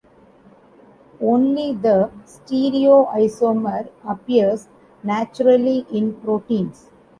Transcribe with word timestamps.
Only 1.21 1.73
the 1.75 2.09
-stereoisomer 2.25 3.89
appears 4.03 4.67
naturally 5.03 5.85
in 5.91 6.15
proteins. 6.21 6.89